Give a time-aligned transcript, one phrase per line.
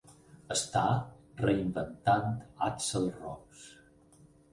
[0.53, 0.83] Està
[1.41, 2.31] "Reinventant
[2.69, 3.69] Axl Rose".